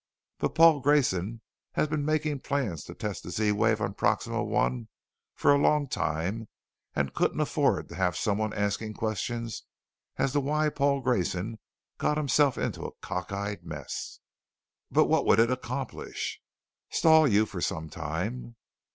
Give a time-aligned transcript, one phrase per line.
[0.39, 1.41] But Paul Grayson
[1.73, 4.87] has been making plans to test the Z wave on Proxima I
[5.35, 6.47] for a long time
[6.95, 9.61] and couldn't afford to have someone asking questions
[10.17, 11.59] as to why Paul Grayson
[11.99, 14.19] got himself into a cockeyed mess."
[14.89, 16.41] "But what would it accomplish?"
[16.89, 18.55] "Stall you for some time."